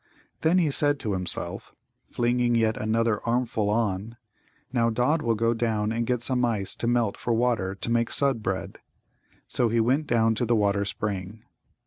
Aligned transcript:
Then 0.41 0.57
he 0.57 0.71
said 0.71 0.99
to 1.01 1.13
himself, 1.13 1.75
flinging 2.09 2.55
yet 2.55 2.75
another 2.75 3.21
armful 3.23 3.69
on: 3.69 4.17
"Now 4.73 4.89
Nod 4.89 5.21
will 5.21 5.35
go 5.35 5.53
down 5.53 5.91
and 5.91 6.07
get 6.07 6.23
some 6.23 6.43
ice 6.43 6.73
to 6.77 6.87
melt 6.87 7.17
for 7.17 7.33
water 7.35 7.75
to 7.75 7.91
make 7.91 8.09
Sudd 8.09 8.41
bread." 8.41 8.79
So 9.47 9.69
he 9.69 9.79
went 9.79 10.07
down 10.07 10.33
to 10.33 10.45
the 10.47 10.55
water 10.55 10.85
spring. 10.85 11.43